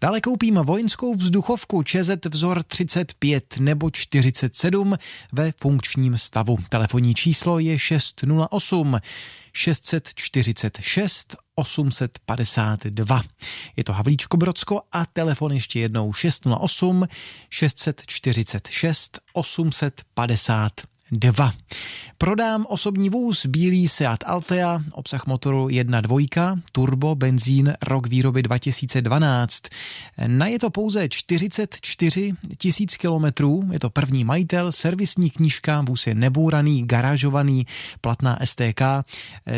Dále 0.02 0.22
koupím 0.22 0.56
vojenskou 0.56 1.16
vzduchovku 1.16 1.84
ČZ 1.84 2.26
vzor 2.32 2.64
35 2.64 3.56
nebo 3.60 3.92
47 3.92 4.96
ve 5.32 5.52
funkčním 5.52 6.18
stavu. 6.18 6.58
Telefonní 6.70 7.14
číslo 7.14 7.60
je 7.60 7.80
608 7.80 8.98
646 9.54 11.36
852. 11.56 13.24
Je 13.78 13.84
to 13.84 13.94
Havlíčko 13.94 14.38
Brodsko 14.38 14.82
a 14.92 15.06
telefon 15.06 15.52
ještě 15.52 15.80
jednou 15.80 16.14
608 16.14 17.08
646 17.50 19.20
852. 21.12 21.54
Prodám 22.18 22.66
osobní 22.70 23.10
vůz 23.10 23.46
bílý 23.46 23.88
Seat 23.88 24.24
Altea, 24.26 24.84
obsah 24.92 25.28
motoru 25.28 25.68
1.2, 25.68 26.62
turbo, 26.72 27.16
benzín, 27.16 27.74
rok 27.82 28.08
výroby 28.08 28.44
2012. 28.44 29.64
Na 30.28 30.48
je 30.48 30.60
to 30.60 30.70
pouze 30.70 31.10
44 31.10 32.34
tisíc 32.58 32.98
kilometrů, 32.98 33.64
je 33.72 33.80
to 33.80 33.90
první 33.90 34.24
majitel, 34.24 34.72
servisní 34.72 35.30
knížka, 35.30 35.82
vůz 35.82 36.08
je 36.08 36.16
nebouraný, 36.16 36.88
garážovaný, 36.88 37.68
platná 38.02 38.40
STK 38.44 38.82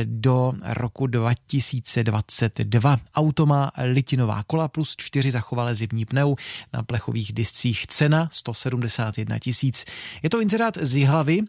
do 0.04 0.54
roku 0.64 1.08
2022. 1.08 2.98
Auto 3.16 3.46
má 3.46 3.72
litinová 3.84 4.44
kola 4.44 4.68
plus 4.68 4.96
4 4.98 5.32
zachovalé 5.32 5.76
zimní 5.76 6.06
pneu 6.06 6.36
na 6.74 6.84
plechových 6.84 7.34
discích. 7.34 7.88
Cena 7.88 8.30
171 8.32 9.40
tisíc. 9.40 9.86
Je 10.24 10.30
to 10.30 10.42
inzerát 10.42 10.78
z 10.82 10.96
Jihlavy 10.96 11.43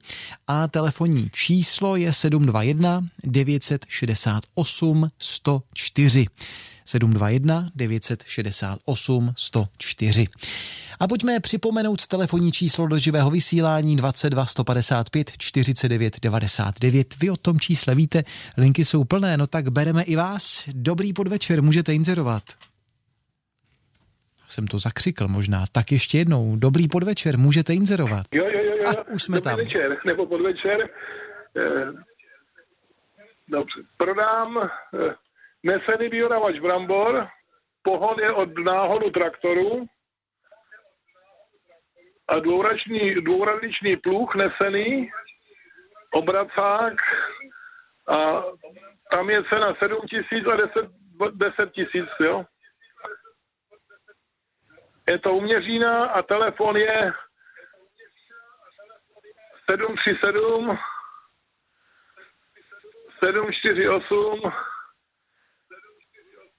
a 0.47 0.69
telefon 0.69 1.05
telefonní 1.05 1.31
číslo 1.33 1.97
je 1.97 2.13
721 2.13 3.05
968 3.25 5.11
104. 5.19 6.27
721 6.85 7.71
968 7.75 9.33
104. 9.37 10.27
A 11.01 11.09
pojďme 11.09 11.41
připomenout 11.41 12.07
telefonní 12.07 12.53
číslo 12.53 12.87
do 12.87 12.99
živého 12.99 13.31
vysílání 13.31 13.97
22 13.97 14.47
155 14.47 15.33
49 15.39 16.21
99. 16.23 17.15
Vy 17.21 17.31
o 17.31 17.37
tom 17.37 17.61
čísle 17.61 17.95
víte, 17.95 18.25
linky 18.57 18.85
jsou 18.85 19.05
plné, 19.05 19.37
no 19.37 19.47
tak 19.47 19.69
bereme 19.69 20.03
i 20.03 20.17
vás. 20.17 20.63
Dobrý 20.73 21.13
podvečer, 21.13 21.63
můžete 21.63 21.95
inzerovat. 21.95 22.43
Jsem 24.49 24.67
to 24.67 24.79
zakřikl 24.79 25.29
možná. 25.29 25.59
Tak 25.73 25.93
ještě 25.93 26.19
jednou. 26.19 26.57
Dobrý 26.57 26.89
podvečer, 26.89 27.39
můžete 27.39 27.75
inzerovat. 27.75 28.27
Jo, 28.35 28.45
jo, 28.45 28.61
jo. 28.65 28.77
jo. 28.77 28.85
A 28.89 29.09
už 29.09 29.23
jsme 29.23 29.37
Dobrý 29.37 29.51
tam. 29.51 29.57
večer, 29.57 29.99
nebo 30.07 30.27
podvečer. 30.27 30.89
Eh, 31.57 31.93
Dobře. 33.49 33.81
Prodám 33.97 34.59
eh, 34.59 35.15
nesený 35.63 36.09
biodavač 36.09 36.59
brambor, 36.61 37.29
pohon 37.83 38.21
je 38.21 38.33
od 38.33 38.49
náhodu 38.59 39.11
traktoru 39.11 39.87
a 42.29 42.39
dvouračný, 42.39 43.15
dvouradličný 43.15 43.97
pluh 43.97 44.35
nesený, 44.35 45.11
obracák 46.15 46.95
a 48.09 48.43
tam 49.13 49.31
je 49.31 49.43
cena 49.53 49.75
7 49.79 49.99
tisíc 50.11 50.45
a 50.53 50.57
10, 50.57 50.91
10 51.35 51.73
tisíc, 51.73 52.09
jo. 52.21 52.45
Je 55.11 55.19
to 55.19 55.35
uměřína 55.35 56.07
a 56.07 56.23
telefon 56.23 56.77
je 56.77 57.13
737 59.71 60.79
748 63.25 64.41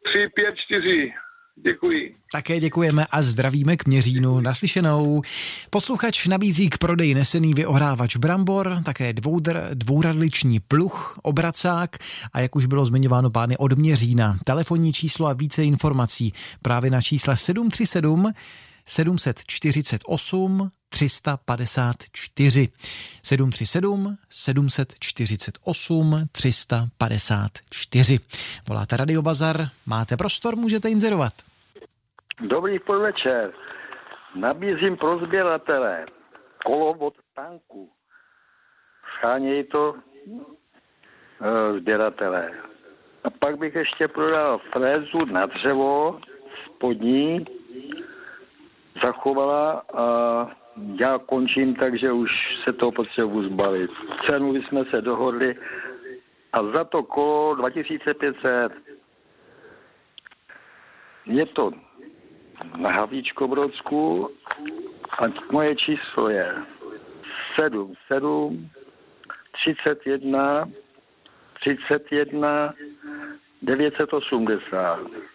354. 0.06 1.25
Děkuji. 1.63 2.15
Také 2.31 2.59
děkujeme 2.59 3.05
a 3.12 3.21
zdravíme 3.21 3.77
k 3.77 3.85
Měřínu. 3.85 4.39
Naslyšenou. 4.39 5.21
Posluchač 5.69 6.27
nabízí 6.27 6.69
k 6.69 6.77
prodeji 6.77 7.13
nesený 7.13 7.53
vyohrávač 7.53 8.15
brambor, 8.15 8.81
také 8.85 9.13
dvoudr, 9.13 9.62
dvouradliční 9.74 10.59
pluh, 10.59 11.19
obracák 11.21 11.97
a 12.33 12.39
jak 12.39 12.55
už 12.55 12.65
bylo 12.65 12.85
zmiňováno 12.85 13.29
pány 13.29 13.57
od 13.57 13.74
Měřína. 13.74 14.38
Telefonní 14.43 14.93
číslo 14.93 15.27
a 15.27 15.33
více 15.33 15.63
informací 15.63 16.33
právě 16.62 16.91
na 16.91 17.01
čísle 17.01 17.38
737 17.38 18.31
748 18.86 20.72
354. 20.89 22.70
737 23.24 24.18
748 24.30 26.27
354. 26.32 28.20
Voláte 28.68 28.98
Radio 28.98 29.22
Bazar, 29.22 29.58
máte 29.86 30.18
prostor, 30.18 30.56
můžete 30.56 30.89
inzerovat. 30.89 31.34
Dobrý 32.39 32.80
podvečer. 32.80 33.54
Nabízím 34.36 34.98
pro 34.98 35.20
sběratele 35.25 36.05
kolo 36.66 36.92
od 36.92 37.14
tanku. 37.36 37.90
Schánějí 39.18 39.64
to 39.64 39.96
e, 39.96 41.79
sběratele. 41.79 42.51
A 43.24 43.29
pak 43.29 43.57
bych 43.57 43.75
ještě 43.75 44.07
prodal 44.07 44.59
frézu 44.74 45.25
na 45.25 45.46
dřevo 45.46 46.20
spodní, 46.66 47.46
zachovala 49.03 49.84
a 49.94 50.05
já 51.01 51.18
končím, 51.18 51.75
takže 51.75 52.12
už 52.12 52.31
se 52.64 52.74
to 52.74 52.92
potřebuji 52.92 53.44
zbavit. 53.44 53.92
Cenu 54.29 54.55
jsme 54.55 54.86
se 54.86 55.01
dohodli 55.01 55.55
a 56.53 56.64
za 56.75 56.84
to 56.84 57.03
kolo 57.03 57.55
2500 57.55 58.72
je 61.25 61.46
to 61.46 61.72
na 62.77 62.92
Havlíčkobrodsku 62.92 64.29
a 65.20 65.24
moje 65.51 65.75
číslo 65.75 66.29
je 66.29 66.55
77 67.60 68.70
31 69.66 70.66
31 71.60 72.74
980. 73.62 75.34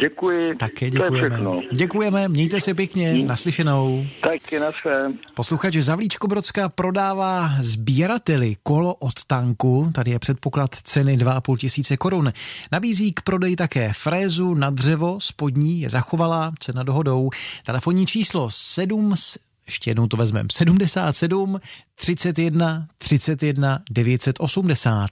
Děkuji. 0.00 0.54
Také 0.56 0.90
děkujeme. 0.90 1.38
Děkujeme, 1.72 2.28
mějte 2.28 2.60
se 2.60 2.74
pěkně, 2.74 3.14
naslyšenou. 3.14 4.06
Taky 4.22 4.58
na 4.58 4.72
svém. 4.72 5.18
Posluchač 5.34 5.74
Zavlíčko 5.76 6.28
Brodská 6.28 6.68
prodává 6.68 7.50
sběrateli 7.60 8.56
kolo 8.62 8.94
od 8.94 9.24
tanku, 9.26 9.90
tady 9.94 10.10
je 10.10 10.18
předpoklad 10.18 10.74
ceny 10.74 11.16
2,5 11.16 11.56
tisíce 11.56 11.96
korun. 11.96 12.32
Nabízí 12.72 13.12
k 13.12 13.22
prodeji 13.22 13.56
také 13.56 13.92
frézu 13.92 14.54
na 14.54 14.70
dřevo, 14.70 15.20
spodní 15.20 15.80
je 15.80 15.90
zachovalá, 15.90 16.52
cena 16.58 16.82
dohodou. 16.82 17.30
Telefonní 17.66 18.06
číslo 18.06 18.50
7, 18.50 19.16
s- 19.16 19.38
ještě 19.66 19.90
jednou 19.90 20.06
to 20.06 20.16
vezmeme, 20.16 20.48
77 20.52 21.60
31 21.94 22.86
31 22.98 23.82
980. 23.90 25.10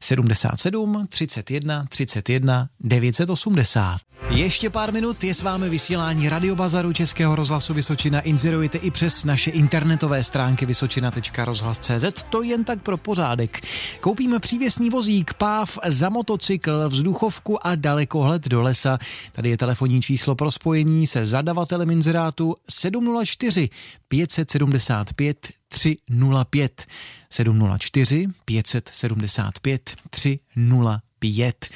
77 0.00 1.06
31 1.08 1.86
31 1.88 2.68
980. 2.80 3.96
Ještě 4.30 4.70
pár 4.70 4.92
minut 4.92 5.24
je 5.24 5.34
s 5.34 5.42
vámi 5.42 5.68
vysílání 5.68 6.28
Radiobazaru 6.28 6.92
Českého 6.92 7.36
rozhlasu 7.36 7.74
Vysočina. 7.74 8.20
Inzerujte 8.20 8.78
i 8.78 8.90
přes 8.90 9.24
naše 9.24 9.50
internetové 9.50 10.24
stránky 10.24 10.66
vysočina.rozhlas.cz. 10.66 12.22
To 12.30 12.42
jen 12.42 12.64
tak 12.64 12.82
pro 12.82 12.96
pořádek. 12.96 13.60
Koupíme 14.00 14.40
přívěsný 14.40 14.90
vozík, 14.90 15.34
páv 15.34 15.78
za 15.86 16.08
motocykl, 16.08 16.88
vzduchovku 16.88 17.66
a 17.66 17.74
dalekohled 17.74 18.48
do 18.48 18.62
lesa. 18.62 18.98
Tady 19.32 19.50
je 19.50 19.56
telefonní 19.56 20.02
číslo 20.02 20.34
pro 20.34 20.50
spojení 20.50 21.06
se 21.06 21.26
zadavatelem 21.26 21.90
inzerátu 21.90 22.56
704 22.70 23.68
575 24.08 25.48
305 25.68 26.86
704 27.30 28.26
575 28.44 29.96
305. 30.10 31.66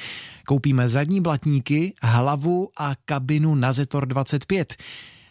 Koupíme 0.45 0.87
zadní 0.87 1.21
blatníky, 1.21 1.93
hlavu 2.01 2.69
a 2.77 2.95
kabinu 3.05 3.55
na 3.55 3.73
Zetor 3.73 4.05
25 4.05 4.75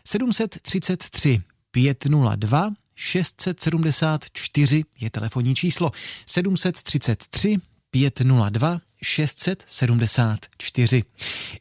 733 0.05 1.41
502 1.71 2.71
674 2.97 4.85
je 5.01 5.11
telefonní 5.11 5.55
číslo 5.55 5.91
733 6.27 7.57
502 7.91 8.81
674. 9.03 11.03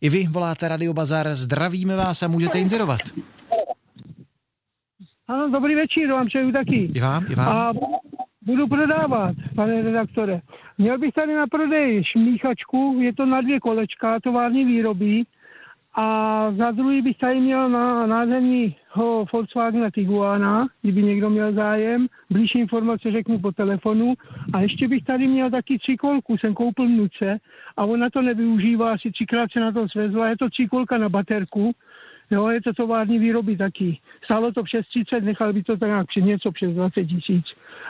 I 0.01 0.09
vy 0.09 0.27
voláte 0.27 0.67
Radio 0.67 0.93
Bazar, 0.93 1.35
zdravíme 1.35 1.95
vás 1.95 2.23
a 2.23 2.27
můžete 2.27 2.59
inzerovat. 2.59 2.99
Ano, 5.29 5.49
dobrý 5.49 5.75
večer, 5.75 6.11
vám 6.11 6.27
přeju 6.27 6.51
taky. 6.51 6.89
I 6.95 6.99
vám, 6.99 7.25
i 7.31 7.35
vám. 7.35 7.57
A 7.57 7.73
budu 8.41 8.67
prodávat, 8.67 9.35
pane 9.55 9.81
redaktore. 9.81 10.41
Měl 10.77 10.97
bych 10.97 11.13
tady 11.13 11.35
na 11.35 11.47
prodej 11.47 12.03
šmíchačku, 12.03 12.97
je 12.99 13.13
to 13.13 13.25
na 13.25 13.41
dvě 13.41 13.59
kolečka, 13.59 14.19
tovární 14.19 14.65
výroby. 14.65 15.23
A 15.95 16.47
za 16.57 16.71
druhý 16.71 17.01
bych 17.01 17.17
tady 17.17 17.39
měl 17.39 17.69
na 17.69 18.05
nádherního 18.05 19.25
Volkswagen 19.33 19.91
Tiguana, 19.91 20.67
kdyby 20.81 21.03
někdo 21.03 21.29
měl 21.29 21.53
zájem. 21.53 22.07
Blížší 22.29 22.59
informace 22.59 23.11
řeknu 23.11 23.39
po 23.39 23.51
telefonu. 23.51 24.13
A 24.53 24.61
ještě 24.61 24.87
bych 24.87 25.03
tady 25.03 25.27
měl 25.27 25.51
taky 25.51 25.77
třikolku, 25.77 26.37
jsem 26.37 26.53
koupil 26.53 26.85
vnuce 26.85 27.37
a 27.77 27.85
ona 27.85 28.09
to 28.09 28.21
nevyužívá, 28.21 28.93
asi 28.93 29.11
třikrát 29.11 29.51
se 29.51 29.59
na 29.59 29.71
to 29.71 29.89
svezla. 29.89 30.29
Je 30.29 30.37
to 30.37 30.49
třikolka 30.49 30.97
na 30.97 31.09
baterku, 31.09 31.71
Jo, 32.31 32.47
je 32.47 32.61
to 32.61 32.73
tovární 32.73 33.19
výroby 33.19 33.57
taky. 33.57 33.99
Stálo 34.23 34.51
to 34.51 34.63
přes 34.63 34.87
30, 34.87 35.21
nechal 35.21 35.53
by 35.53 35.63
to 35.63 35.77
tak 35.77 35.89
nějak 35.89 36.07
při 36.07 36.21
něco 36.21 36.51
přes 36.51 36.73
20 36.73 37.05
tisíc. 37.05 37.45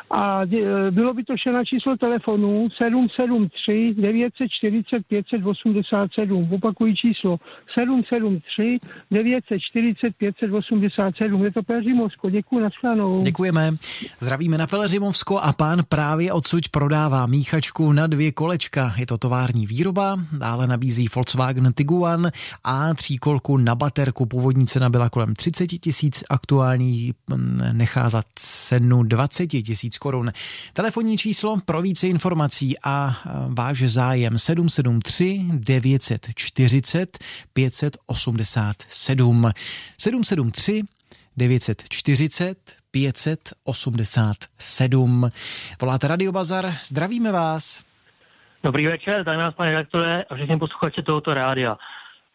A 0.09 0.41
e, 0.43 0.91
bylo 0.91 1.13
by 1.13 1.23
to 1.23 1.35
vše 1.35 1.51
na 1.51 1.63
číslo 1.63 1.97
telefonu 1.97 2.67
773 2.83 3.95
940 3.97 5.07
587. 5.07 6.53
Opakují 6.53 6.95
číslo 6.95 7.38
773 7.79 8.79
940 9.12 10.15
587. 10.17 11.43
Je 11.43 11.51
to 11.51 11.63
Pelřimovsko. 11.63 12.29
Děkuji, 12.29 12.59
nashledanou. 12.59 13.23
Děkujeme. 13.23 13.71
Zdravíme 14.19 14.57
na 14.57 14.67
Pelřimovsko 14.67 15.39
a 15.39 15.53
pán 15.53 15.83
právě 15.89 16.33
odsud 16.33 16.69
prodává 16.69 17.25
míchačku 17.25 17.91
na 17.91 18.07
dvě 18.07 18.31
kolečka. 18.31 18.93
Je 18.97 19.05
to 19.05 19.17
tovární 19.17 19.67
výroba, 19.67 20.17
dále 20.38 20.67
nabízí 20.67 21.07
Volkswagen 21.15 21.73
Tiguan 21.73 22.31
a 22.63 22.93
tříkolku 22.93 23.57
na 23.57 23.75
baterku. 23.75 24.25
Původní 24.25 24.65
cena 24.67 24.89
byla 24.89 25.09
kolem 25.09 25.33
30 25.33 25.67
tisíc, 25.67 26.23
aktuální 26.29 27.13
mm, 27.29 27.59
nechá 27.71 28.09
za 28.09 28.21
cenu 28.35 29.03
20 29.03 29.47
tisíc 29.47 29.88
korun. 29.97 30.32
Telefonní 30.73 31.17
číslo 31.17 31.58
pro 31.65 31.82
více 31.82 32.08
informací 32.08 32.75
a 32.84 33.17
váš 33.47 33.82
zájem 33.82 34.38
773 34.38 35.39
940 35.54 37.17
587 37.54 39.52
773 39.97 40.82
940 41.38 42.80
587. 42.91 45.30
Voláte 45.82 46.08
Radio 46.08 46.32
Bazar, 46.32 46.71
zdravíme 46.84 47.32
vás. 47.32 47.84
Dobrý 48.63 48.88
večer, 48.88 49.25
tady 49.25 49.38
nás 49.38 49.56
pane 49.56 49.71
redaktore 49.71 50.23
a 50.23 50.36
všechny 50.36 50.58
posluchače 50.58 51.02
tohoto 51.02 51.34
rádia. 51.34 51.78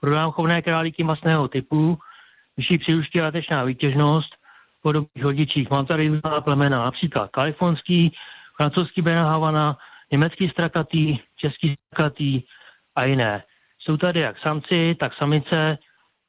Prodám 0.01 0.31
chovné 0.31 0.63
králíky 0.63 1.05
masného 1.05 1.49
typu, 1.49 1.99
vyšší 2.57 2.79
přiluští 2.79 3.21
a 3.21 3.31
tečná 3.31 3.65
výtěžnost, 3.65 4.34
podobných 4.85 5.25
rodičích. 5.25 5.71
Mám 5.71 5.87
tady 5.87 6.09
různá 6.09 6.41
plemena, 6.41 6.85
například 6.85 7.31
kalifornský, 7.31 8.13
francouzský 8.57 9.03
Benahavana, 9.03 9.79
německý 10.13 10.49
strakatý, 10.49 11.19
český 11.37 11.75
strakatý 11.87 12.43
a 12.97 13.07
jiné. 13.07 13.45
Jsou 13.79 13.97
tady 13.97 14.21
jak 14.21 14.39
samci, 14.39 14.97
tak 15.01 15.15
samice, 15.15 15.79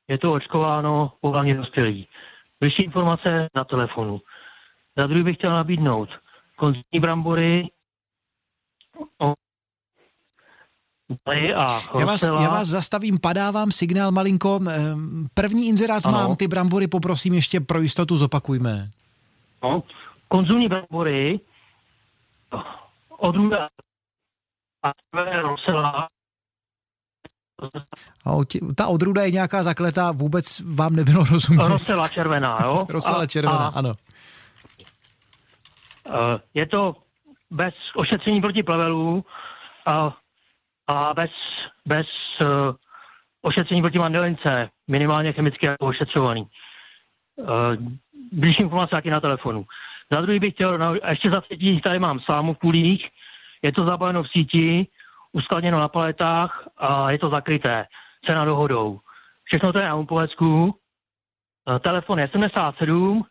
je 0.08 0.18
to 0.18 0.34
očkováno, 0.34 1.14
pohlavně 1.22 1.56
dospělí. 1.56 2.08
Vyšší 2.62 2.84
informace 2.84 3.48
na 3.56 3.64
telefonu. 3.64 4.22
Za 4.98 5.08
druhý 5.08 5.24
bych 5.24 5.38
chtěl 5.38 5.52
nabídnout 5.52 6.10
konzumní 6.56 7.00
brambory, 7.00 7.68
a 11.56 12.00
já 12.00 12.06
vás, 12.06 12.24
já 12.24 12.50
vás 12.50 12.68
zastavím, 12.68 13.20
padá 13.20 13.52
vám 13.52 13.72
signál 13.72 14.12
malinko. 14.12 14.60
Ehm, 14.70 15.28
první 15.34 15.68
inzerát 15.68 16.06
ano. 16.06 16.18
mám, 16.18 16.36
ty 16.36 16.48
brambory 16.48 16.88
poprosím 16.88 17.34
ještě 17.34 17.60
pro 17.60 17.82
jistotu 17.82 18.18
zopakujme. 18.18 18.90
No, 19.64 19.84
konzumní 20.28 20.68
brambory, 20.68 21.40
odrůda 23.10 23.70
a 24.84 24.92
rosela. 25.42 26.08
Ta 28.76 28.88
odrůda 28.88 29.24
je 29.24 29.32
nějaká 29.32 29.64
zakletá, 29.64 30.12
vůbec 30.12 30.62
vám 30.76 30.96
nebylo 30.96 31.24
rozumět. 31.24 31.68
Rosela 31.68 32.08
červená, 32.08 32.58
jo? 32.64 32.86
Rosela 32.90 33.26
červená, 33.26 33.68
a, 33.68 33.80
ano. 33.80 33.96
Je 36.54 36.68
to 36.68 36.96
bez 37.52 37.74
ošetření 37.96 38.42
proti 38.42 38.64
plevelů 38.64 39.26
a 39.86 40.18
a 40.88 41.14
bez, 41.14 41.32
bez 41.86 42.08
uh, 42.42 42.76
ošetření 43.42 43.82
proti 43.82 44.00
mandelince, 44.00 44.70
minimálně 44.88 45.34
chemicky 45.34 45.66
jako 45.66 45.86
ošetřovaný. 45.86 46.48
Uh, 47.36 47.48
blížší 48.32 48.62
informace 48.62 48.96
taky 48.96 49.10
na 49.10 49.20
telefonu. 49.20 49.66
Za 50.12 50.22
druhý 50.22 50.40
bych 50.40 50.54
chtěl, 50.54 50.78
no, 50.78 50.96
ještě 51.10 51.32
za 51.32 51.42
třetí, 51.42 51.82
tady 51.82 52.00
mám 52.00 52.20
slámu 52.20 52.54
v 52.54 52.60
půlích, 52.60 53.08
je 53.62 53.72
to 53.72 53.86
zabaveno 53.86 54.24
v 54.24 54.30
síti, 54.30 54.88
uskladněno 55.32 55.80
na 55.80 55.88
paletách 55.88 56.68
a 56.78 57.12
je 57.12 57.20
to 57.20 57.30
zakryté. 57.30 57.86
Cena 58.26 58.46
dohodou. 58.46 59.00
Všechno 59.44 59.74
to 59.74 59.80
je 59.80 59.86
na 59.86 59.96
Umpovecku. 59.96 60.64
Uh, 60.66 61.80
telefon 61.80 62.20
je 62.20 62.28
77 62.28 63.24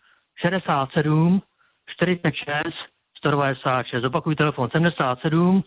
67 0.46 1.42
46 1.86 2.74
196. 3.18 4.04
Opakuju 4.04 4.34
telefon 4.34 4.70
77 4.70 5.62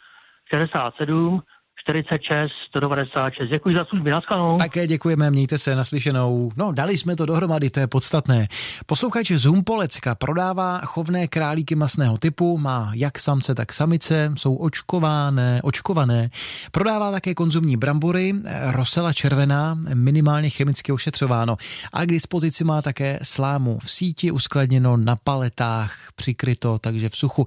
67 0.54 1.42
46 1.90 2.52
196. 2.70 3.50
Děkuji 3.50 3.76
za 3.76 3.86
služby, 3.86 4.12
naschledanou. 4.12 4.58
Také 4.58 4.88
děkujeme, 4.88 5.32
mějte 5.32 5.58
se 5.58 5.76
naslyšenou. 5.76 6.52
No, 6.56 6.72
dali 6.72 6.98
jsme 6.98 7.16
to 7.16 7.26
dohromady, 7.26 7.70
to 7.70 7.80
je 7.80 7.88
podstatné. 7.88 8.48
Posluchač 8.86 9.32
z 9.32 9.46
Humpolecka 9.46 10.16
prodává 10.16 10.80
chovné 10.84 11.28
králíky 11.28 11.76
masného 11.76 12.18
typu, 12.18 12.58
má 12.58 12.92
jak 12.94 13.20
samce, 13.20 13.56
tak 13.56 13.74
samice, 13.74 14.32
jsou 14.36 14.56
očkované, 14.56 15.60
očkované. 15.64 16.30
Prodává 16.72 17.12
také 17.12 17.34
konzumní 17.34 17.78
brambory, 17.78 18.34
rosela 18.72 19.14
červená, 19.14 19.78
minimálně 19.94 20.50
chemicky 20.50 20.92
ošetřováno. 20.92 21.58
A 21.94 22.06
k 22.06 22.08
dispozici 22.08 22.64
má 22.64 22.82
také 22.82 23.20
slámu 23.24 23.80
v 23.84 23.92
síti, 23.92 24.32
uskladněno 24.32 24.98
na 24.98 25.16
paletách, 25.16 25.94
přikryto, 26.16 26.78
takže 26.78 27.10
v 27.10 27.16
suchu. 27.16 27.46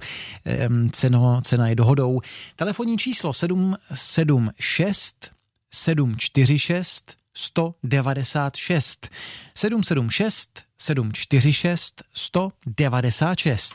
Ceno, 0.91 1.41
cena 1.41 1.67
je 1.67 1.75
dohodou. 1.75 2.21
Telefonní 2.55 2.97
číslo 2.97 3.33
7 3.33 3.75
776 5.69 7.17
746 7.33 7.33
196 7.33 9.09
776 9.53 10.65
746 10.77 11.93
196 12.13 13.69